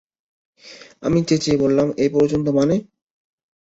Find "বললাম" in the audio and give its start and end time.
1.57-1.87